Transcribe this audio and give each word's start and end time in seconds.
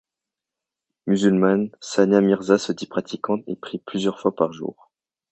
Musulmane, 1.05 1.69
Sania 1.79 2.21
Mirza 2.21 2.57
se 2.57 2.71
dit 2.71 2.87
pratiquante 2.87 3.43
et 3.45 3.55
prie 3.55 3.77
plusieurs 3.77 4.19
fois 4.19 4.35
par 4.35 4.51
jour. 4.51 4.89